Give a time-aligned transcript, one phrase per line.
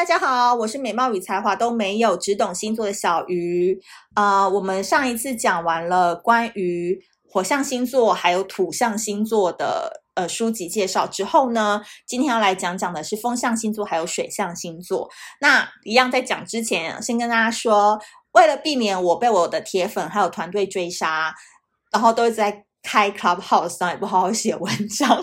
[0.00, 3.78] 大家好，我是美貌与才华都没有，只懂星座的小鱼。
[4.14, 15.06] 呃，我们上一次讲完了关于火象星座还有土象星座的呃书籍介绍之后呢，今天要来讲讲的是风象星座还有水象星座。
[15.42, 18.00] 那一样在讲之前，先跟大家说，
[18.32, 21.34] 为了避免我被我的铁粉还有团队追杀，
[21.92, 25.22] 然后都一直在开 Clubhouse 上也不好好写文章。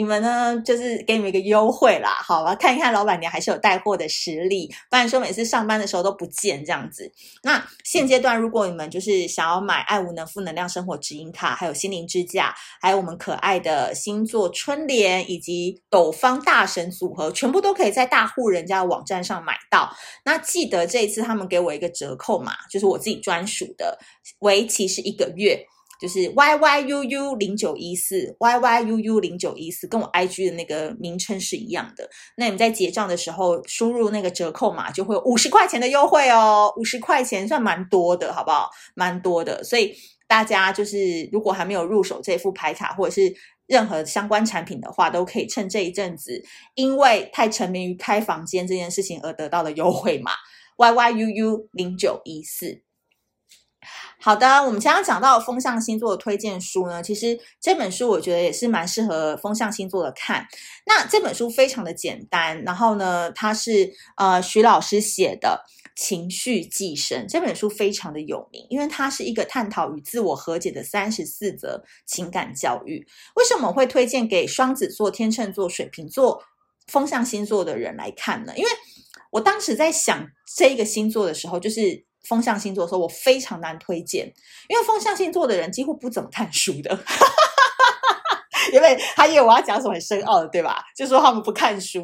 [0.00, 2.54] 你们呢，就是给你们一个优惠啦，好吧？
[2.54, 7.12] 看一看老板娘还是有带货的实力，不然说每次上班的时候都不见这样子。
[7.42, 19.94] 那现阶段，如果你们就是想要买爱无能负能量生活指引卡，还有心灵支架，还有我们可爱的星座春联以及斗方大神组合，全部都可以在大户人家的网站上买到。
[20.24, 23.98] 那记得这一次他们给我一个折扣码，就是我自己专属的，
[24.38, 25.62] 为期是一个月。
[26.00, 32.08] 就是 Y Y U U 零九一四 Y Y U U 零九一四，跟我 I G 的那个名称是一样的。
[32.36, 36.72] 那你们在结账的时候输入那个折扣码，就会有五十块钱的优惠哦。
[36.78, 38.70] 五十块钱算蛮多的，好不好？
[38.94, 39.62] 蛮多的。
[39.62, 39.94] 所以
[40.26, 43.34] 大家就是如果还没有入手这副牌卡，或者是
[43.66, 46.42] 任何相关产品的话，都可以趁这一阵子，
[46.74, 50.32] 因为太沉迷于开房间这件事情而得到的优惠码
[50.78, 52.82] Y Y U U 零九一四。
[54.18, 60.46] 好的，我们刚刚讲到风象星座的推荐书呢，其实这本书我觉得也是蛮适合风象星座的看。
[60.84, 65.64] 那这本书非常的简单，然后呢，它是呃徐老师写的
[65.96, 73.06] 《情绪寄生》这本书非常的有名，因为它是一个探讨与自我和解的三十四则情感教育。
[73.36, 76.42] 为什么会推荐给双子座、天秤座、水瓶座
[76.88, 78.52] 风象星座的人来看呢？
[78.56, 78.70] 因为
[79.30, 82.04] 我当时在想这一个星座的时候，就是。
[82.24, 84.26] 风象星座的时候，我非常难推荐，
[84.68, 86.98] 因为风象星座的人几乎不怎么看书的，
[88.72, 90.84] 因为他以为我要讲什么很深奥的，对吧？
[90.96, 91.98] 就说他们不看书，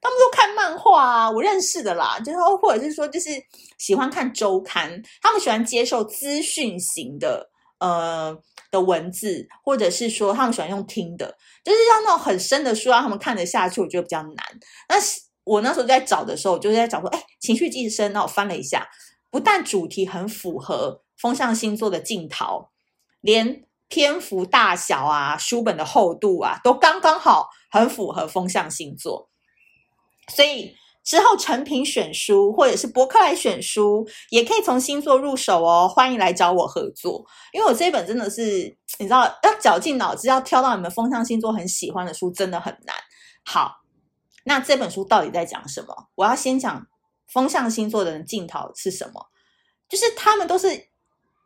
[0.00, 1.30] 他们都看漫画啊。
[1.30, 3.30] 我认识的啦，就是或者是说，就是
[3.78, 7.48] 喜欢看周刊，他们喜欢接受资讯型的
[7.78, 8.36] 呃
[8.70, 11.34] 的文字，或者是说他们喜欢用听的，
[11.64, 14.36] 就是要那种很深的书让他们看得下去，我觉得比较难。
[14.88, 14.96] 那
[15.44, 18.86] 我那时候在找的时候，我就在找说，哎，情绪寄生，那我翻了一下。
[19.32, 22.68] 不但主题很符合风象星座的镜头，
[23.22, 29.30] 连篇幅大小啊、书本的厚度啊，都刚刚好，很符合风象星座。
[30.28, 35.88] 所以之后成品选书或者是博客来选书，也可以从星座入手哦。
[35.88, 42.94] 欢迎来找我合作，因为我这本真的是你知道，要绞尽脑汁要挑到你们风象星座很喜欢的书，真的很难。
[43.46, 43.76] 好，
[44.44, 46.08] 那这本书到底在讲什么？
[46.16, 46.86] 我要先讲。
[47.32, 49.26] 风象星座的人镜头是什么？
[49.88, 50.88] 就是他们都是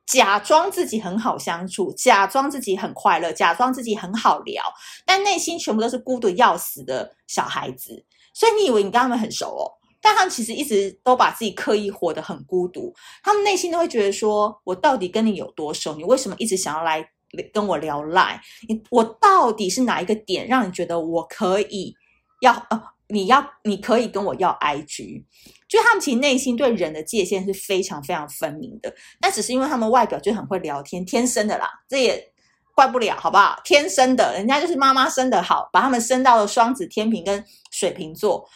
[0.07, 4.63] 假装自己很好相处，假装自己很快乐，假装自己很好聊，
[5.05, 8.05] 但内心全部都是孤独要死的小孩子。
[8.33, 9.67] 所以你以为你跟他们很熟哦，
[10.01, 12.95] 但他们其实一直都把自己刻意活得很孤独。
[13.23, 15.97] 他们内心都会觉得说：我到底跟你有多熟？
[15.97, 17.05] 你为什么一直想要来
[17.53, 18.41] 跟我聊赖？
[18.69, 21.97] 你我到底是哪一个点让你觉得我可以
[22.43, 22.83] 要呃？
[23.09, 25.25] 你要，你可以跟我要 IG，
[25.69, 32.33] 就他们其实内心对人的界限是非常非常分明的，但只是因为他们外表就很会聊天，天生的啦，这也
[32.75, 33.61] 怪不了，好不好？
[33.63, 38.49] 天生的，人家就是妈妈生的好，把他们生到了双子、天平跟水瓶座。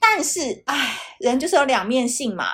[0.00, 2.46] 但是，唉，人就是有两面性嘛，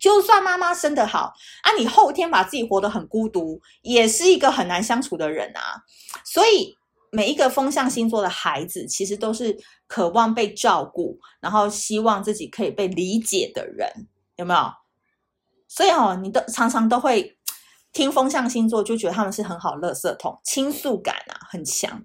[0.00, 5.84] 就算妈妈生的好啊，你后天把自己活得很孤独，也是一个很难相处的人啊，
[6.24, 6.77] 所以。
[7.10, 14.72] 每一个风象星座的孩子，其实都是渴望被照顾，然后希望自己可以被理解的人，有没有？
[15.66, 17.38] 所以哦，你都常常都会
[17.92, 22.02] 听风象星座，就觉得他们是很好的垃圾桶，倾诉感啊很强，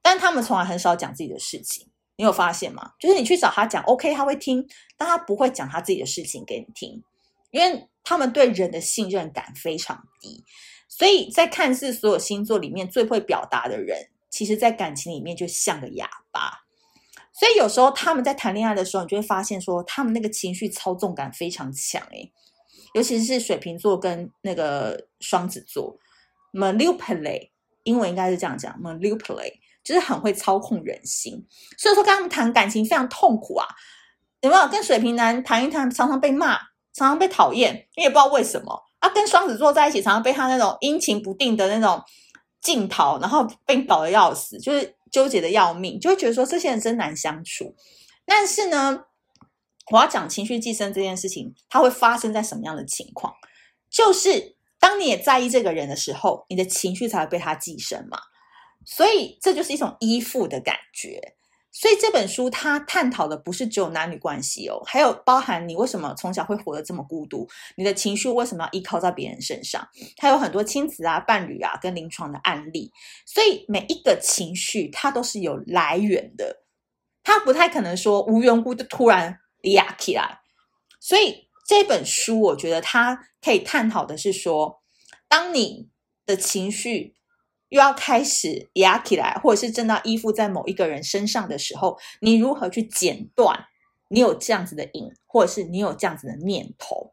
[0.00, 1.88] 但他们从来很少讲自己的事情。
[2.16, 2.92] 你有发现吗？
[3.00, 4.66] 就是你去找他讲，OK，他会听，
[4.96, 7.02] 但他不会讲他自己的事情给你听，
[7.50, 10.44] 因为他们对人的信任感非常低。
[10.88, 14.10] 所以在看似所有星座里面最会表达的人。
[14.34, 16.64] 其实，在感情里面就像个哑巴，
[17.32, 22.32] 所以有时候他们在谈恋爱的时候，你就会发现说，他们那个情绪操纵感非常强诶，
[22.94, 25.96] 尤其是水瓶座跟那个双子座
[26.52, 27.50] ，manipulate，
[27.84, 29.54] 英文应该是这样讲，manipulate，
[29.84, 31.46] 就是很会操控人心。
[31.78, 33.68] 所以说，跟他们谈感情非常痛苦啊，
[34.40, 34.66] 有没有？
[34.66, 36.56] 跟水瓶男谈一谈，常常被骂，
[36.92, 39.08] 常常被讨厌，你也不知道为什么啊。
[39.10, 42.02] 跟双子座在一起，常常被他那种阴晴不定的那种。
[42.64, 47.76] 镜头，然后被搞得要死，就是纠结的要命，就会觉得说这些人真难相处。
[48.24, 49.04] 但是呢，
[49.92, 53.32] 我要讲情绪寄生这件事情，它会发生在什么样的情况？
[53.90, 58.18] 就是当你也在意这个人的时候，你的情绪才会被他寄生嘛。
[58.86, 61.36] 所以这就是一种依附的感觉。
[61.76, 69.84] 所以这本书它探讨的不是只有男女关系哦，还有包含你为什么从小会活得这么孤独，你的情绪为什么要依靠在别人身上？
[70.16, 72.92] 它有很多亲子啊、伴侣啊跟临床的案例，
[73.26, 76.62] 所以每一个情绪它都是有来源的，
[77.24, 80.38] 它不太可能说无缘无故就突然压起来。
[81.00, 84.80] 所以这本书我觉得它可以探讨的是说，
[85.28, 85.88] 当你
[86.24, 87.16] 的情绪。
[87.74, 93.66] 又要开始压起来，或者是真的依附在某一个人身上的时候，你如何去剪断
[94.06, 97.12] 你有这样子的瘾，或者是你有这样子的念头？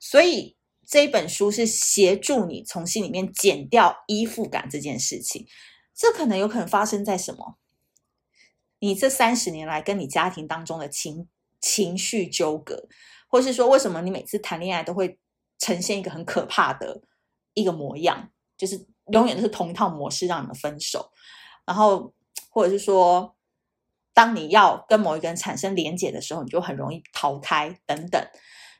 [0.00, 5.46] 所以这本书是协助你从心里面剪掉依附感这件事情。
[5.94, 7.58] 这可能有可能发生在什么？
[8.80, 11.28] 你这三十年来跟你家庭当中的情
[11.60, 12.88] 情绪纠葛，
[13.28, 15.20] 或是说为什么你每次谈恋爱都会
[15.56, 17.00] 呈现一个很可怕的
[17.54, 18.88] 一个模样，就是。
[19.12, 21.10] 永远都是同一套模式让你们分手，
[21.64, 22.12] 然后
[22.50, 23.36] 或者是说，
[24.12, 28.22] 当你要跟某一个人产生连结的时候，你就很容易逃开等等，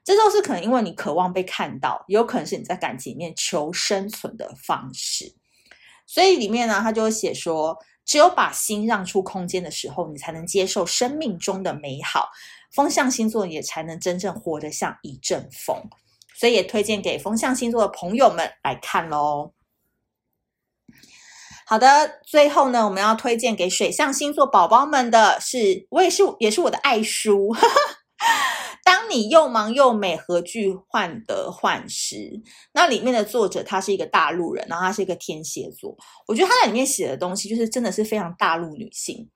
[0.04, 5.34] 这都是可能因为你渴望被看到，也有可能是你在感情里面求生存的方式。
[6.06, 12.30] 所以里面呢，他就会写说，只有把心让出空间的时候，你才能接受生命中的美好。
[12.72, 15.76] 风象星座也才能真正活得像一阵风，
[16.36, 19.52] 所以也推荐给风象星座的朋友们来看喽。
[21.70, 27.54] 好的，最后呢，我们要推荐给水象星座宝宝们的是，我也是，也是我的爱书。
[28.82, 32.42] 当你又忙又美，何惧患得患失？
[32.72, 35.96] 那里面的作者他是一个大陆人，然后他是一个天蝎座。
[36.26, 39.30] 我觉得他在里面写的东西，就是真的是非常大陆女性，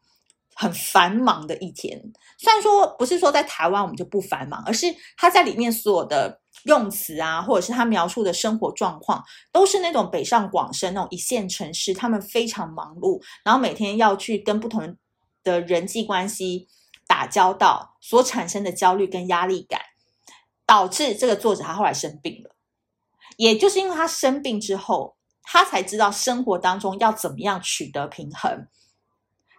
[0.57, 2.03] 很繁忙的一天。
[2.37, 4.87] 虽然说不是说在台湾我们就不繁忙，而是
[5.17, 6.41] 他在里面所有的。
[6.65, 14.97] 用词啊，或者是他描述的生活状况，都是那种北上广深那种一线城市，他们非常忙碌，然后每天要去跟不同
[15.43, 16.69] 的人际关系
[17.07, 19.81] 打交道，所产生的焦虑跟压力感，
[20.67, 22.51] 导致这个作者他后来生病了。
[23.37, 28.69] 也就是因为他生病之后，他才知道生活当中要怎么样取得平衡。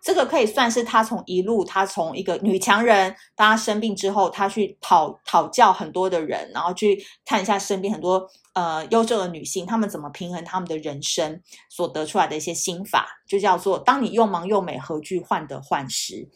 [0.05, 11.41] 这个可以算是他从一路，他从一个女强人，当他生病之后，他去讨讨教很多的人，然后去看一下身边很多呃优秀的女性，她们怎么平衡她们的人生
[11.71, 16.29] 所得出来的一些心法，就叫做“当你又忙又美，何惧患得患失”。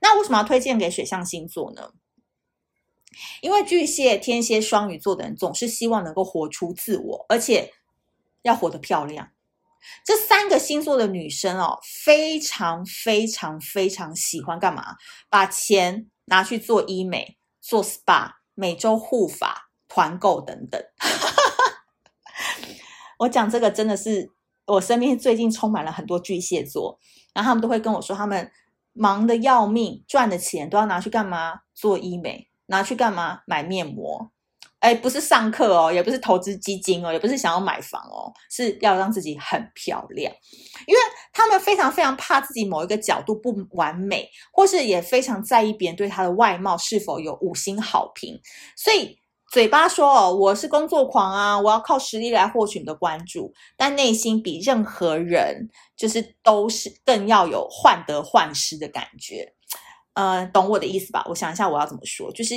[0.00, 1.90] 那为什么要推荐给水象星座呢？
[3.40, 7.72] 因为巨蟹、天蝎、双鱼座的人总是希望能够活出自我，而且
[8.42, 9.30] 要活得漂亮。
[10.04, 14.96] 这三个星座的女生哦，非常非常非常喜欢干嘛？
[15.28, 20.80] 把钱拿去做医美、做 SPA、每周护发、团购等等。
[23.20, 24.30] 我讲这个真的是
[24.66, 26.98] 我身边最近充满了很多巨蟹座，
[27.32, 28.50] 然后他们都会跟我说，他们
[28.92, 31.60] 忙得要命，赚的钱都要拿去干嘛？
[31.74, 33.42] 做医美，拿去干嘛？
[33.46, 34.30] 买面膜。
[34.86, 40.32] 哎，不是上课哦，也不是投资基金哦，也不是想要买房哦，是要让自己很漂亮，
[40.86, 41.00] 因为
[41.32, 48.40] 他们非常非常怕自己某一个角度不完美，或是也非常在意别人对他的外貌是否有五星好评，
[48.76, 49.18] 所以
[49.50, 59.52] 嘴巴说哦，我是工作狂啊，我要靠实力来获取你的关注，但内心比任何人就是都是更要有患得患失的感觉，
[60.14, 61.26] 呃，懂我的意思吧？
[61.28, 62.54] 我想一下我要怎么说，就是。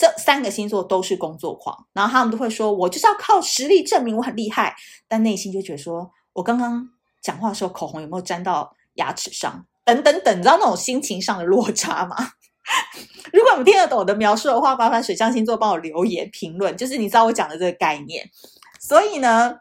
[0.00, 4.74] 这三个星座都是工作狂，然后他们都会说：“我就是要靠实力证明我很厉害。”
[5.06, 6.88] 但内心就觉得说：“我刚刚
[7.20, 12.16] 讲话的时候口红有没有沾到牙齿上？”等等等，你知道那种心情上的落差吗？
[13.30, 18.26] 如果你们听得懂我的描述的话，麻烦水象星座帮我留言评论，就是你知道我讲的这个概念。
[18.80, 19.56] 所以呢。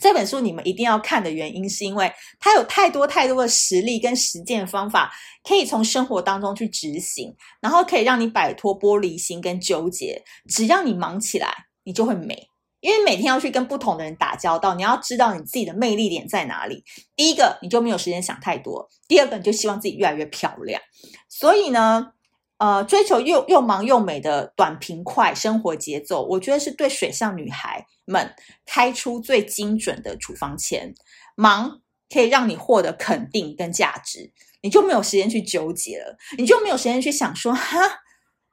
[0.00, 10.22] 这本书你们一定要看的原因，是因为它有太多太多的实例跟实践方法，可以从生活当中去执行，然后可以让你摆脱玻璃心跟纠结。
[10.48, 11.52] 只要你忙起来，
[11.84, 12.48] 你就会美。
[12.80, 16.84] 因为每天要去跟不同的人打交道，你要知道你自己的魅力点在哪里。
[17.16, 20.80] 第一个，你就没有时间想太多；第二个，你就希望自己越来越漂亮。
[21.28, 22.12] 所以呢。
[22.58, 28.34] 呃，追求又又忙又美的短平快生活节奏，我觉得是对水象女孩们
[28.64, 30.94] 开出最精准的处方签。
[31.36, 34.32] 忙可以让你获得肯定跟价值，
[34.62, 37.76] 你就没有时间去纠结了，你就没有时间去想说哈，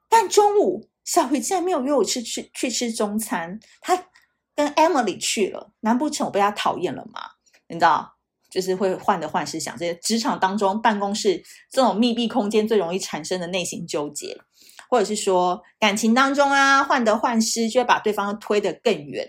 [0.08, 4.06] 但中午小鱼竟然没有约我吃去去吃中餐，他
[4.56, 7.20] 跟 Emily 去了，难不成我被他讨厌了吗？
[7.68, 8.16] 你知道？
[8.52, 14.36] 就是会患得患失，想这些职场当中、办公室这种密闭空间最容易产生的内心纠结，
[14.90, 19.26] 或者是说感情当中啊，患得患失，就会把对方推得更远。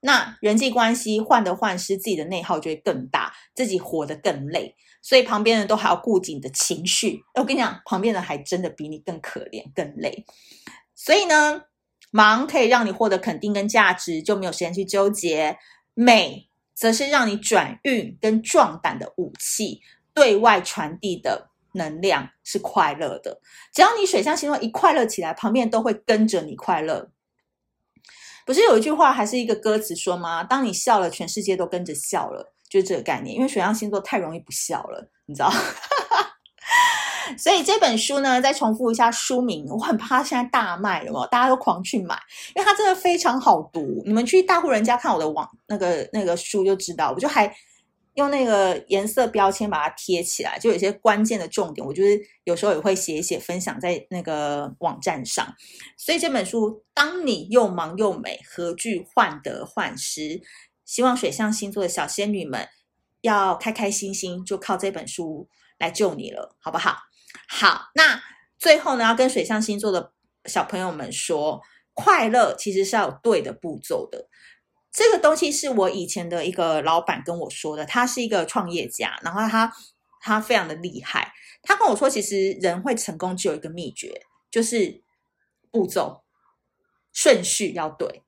[0.00, 7.22] 那人际关系患得患失，自己的内耗就会更大，自己活得更累，所以旁边人都还要顾及你的情绪。
[7.34, 10.26] 我跟你讲，旁边人还真的比你更可怜、更累。
[10.94, 11.62] 所以呢，
[12.12, 15.56] 忙可以让你获得肯定跟价值，就没有时间去纠结；
[15.94, 19.80] 美则是让你转运跟壮胆的武器，
[20.12, 23.40] 对外传递的能量是快乐的。
[23.72, 27.10] 只要你水象星座一快乐起来，旁边都会跟着你快乐。
[28.44, 30.44] 不是有一句话，还是一个歌词说吗？
[30.44, 33.34] 当你笑了，全世界都跟着笑了，就是这个概念。
[33.34, 35.50] 因为水象星座太容易不笑了，你知道？
[37.38, 42.18] 所以这本书呢，再重复一下书名，我很怕它现在大卖了哦，大家都狂去买，
[42.54, 44.02] 因为它真的非常好读。
[44.04, 47.54] 你们去大户人家看我的网那个那个书就知道，我就还。
[48.16, 55.46] 用那个颜色标签把它贴起来，就有些关键的重点，我就是有时候也会写一写，分享在那个网站上。
[55.98, 60.40] 所以这本书，当你又忙又美，何惧患得患失？
[60.86, 62.66] 希望水象星座的小仙女们
[63.20, 65.46] 要开开心心，就靠这本书
[65.78, 66.96] 来救你了，好不好？
[67.48, 68.22] 好，那
[68.58, 70.12] 最后呢，要跟水象星座的
[70.44, 71.62] 小朋友们说，
[71.94, 74.28] 快乐其实是要有对的步骤的。
[74.90, 79.72] 这个东西是我以前的一个老板跟我说的，他是一个创业家，然后他
[80.20, 85.02] 他非常的厉害，他跟我说，其实人会成功只有一个秘诀，就是
[85.70, 86.24] 步骤
[87.12, 88.22] 顺序要对。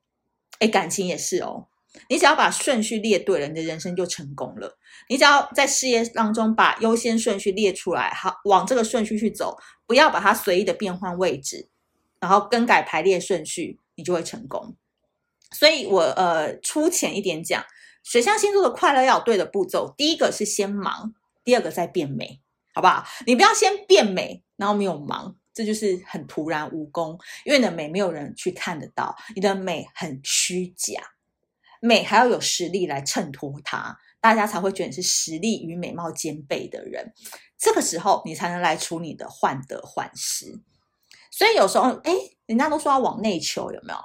[0.61, 1.69] 诶，感情也是哦，
[2.09, 4.79] 你只要把顺序列对了，你的人生就成功了。
[5.09, 11.69] 你只要在事业当中把优先顺序列出来，好，往这个顺序去走，不要把它随意的变换位置，
[12.21, 14.77] 然后更改排列顺序，你就会成功。
[15.51, 17.65] 所以我呃粗浅一点讲，
[18.05, 22.41] 水象星座的快乐要有对的步骤，第一个是先忙，第二个再变美，
[22.75, 23.07] 好不好？
[23.27, 31.01] 你不要先变美，然后没有忙，这就是很徒然无功，因为你的美没有人去看得到，你的美很虚假，
[31.81, 37.13] 美还要有实力来衬托它，大家才会觉得你是实力与美貌兼备的人，
[37.59, 40.61] 这个时候你才能来处你的患得患失。
[41.31, 42.13] 所以有时候，哎，
[42.47, 43.99] 人家都说要往内求，有没有？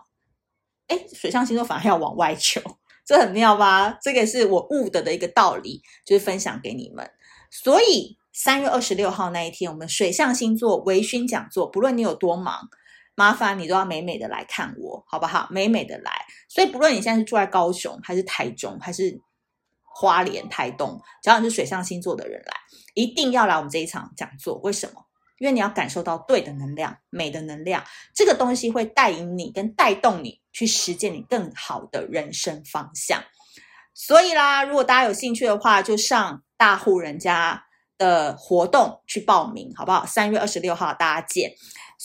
[0.88, 2.62] 哎，水象星座反而要往外求，
[3.06, 3.98] 这很妙吧？
[4.02, 7.10] 这个是我悟得的一个道理，就是分享给你们。
[7.50, 12.70] 所以三月二十六号那一天，我们水象星座微醺讲座，不论你有多忙，
[13.16, 15.48] 麻烦你都要美美的来看我，好不好？
[15.52, 16.12] 美美的来。
[16.48, 19.20] 所以不论你现在是住在高雄，还是台中，还是
[19.84, 22.54] 花莲、台东，只要你是水象星座的人来，
[22.94, 24.56] 一定要来我们这一场讲座。
[24.64, 25.06] 为什么？
[25.40, 27.84] 因为你要感受到对的能量、美的能量，
[28.16, 33.22] 这个东西会带引你跟带动你去实践你更好的人生方向。
[33.94, 37.66] 所以啦，如果大家有兴趣的话，就上大户人家
[37.98, 40.06] 的活动去报名，好不好？
[40.06, 41.52] 三月二十六号大家见。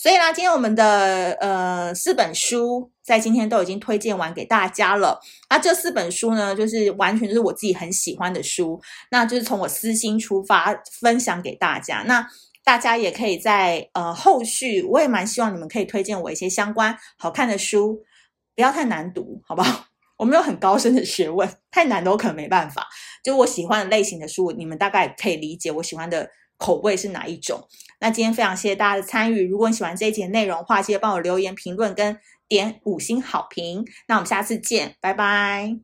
[0.01, 5.19] 所以啦，今天我们的呃四本书在今天都已经推荐完给大家了。
[5.49, 8.79] 那这四本书呢，就是完全就是我自己很喜欢的书，
[9.11, 12.05] 那就是从我私心出发分享给大家。
[12.07, 12.25] 那
[12.63, 18.01] 大家也可以在呃后续，我也蛮希望你们可以推荐我一些相关好看的书，
[18.55, 19.83] 不要太难读，好不好？
[20.15, 22.87] 我没有很高深的学问，太难的我可能没办法。
[23.21, 26.29] 就我喜欢的类型的书，你们大概可以理解我喜欢的
[26.59, 27.67] 口味是哪一种。
[27.99, 33.83] 那今天非常谢谢大家的参与，如果你喜欢这一节内容的话，记得帮我留言评论跟点五星好评。
[34.07, 35.79] 那我们下次见，拜拜。